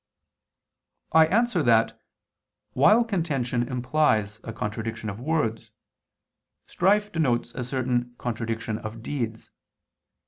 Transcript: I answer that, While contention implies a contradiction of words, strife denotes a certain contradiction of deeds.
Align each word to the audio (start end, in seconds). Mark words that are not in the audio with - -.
I 1.11 1.27
answer 1.27 1.61
that, 1.61 2.01
While 2.73 3.03
contention 3.03 3.61
implies 3.67 4.41
a 4.43 4.51
contradiction 4.51 5.11
of 5.11 5.19
words, 5.21 5.69
strife 6.65 7.11
denotes 7.11 7.53
a 7.53 7.63
certain 7.63 8.15
contradiction 8.17 8.79
of 8.79 9.03
deeds. 9.03 9.51